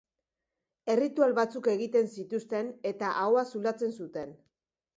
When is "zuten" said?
4.03-4.37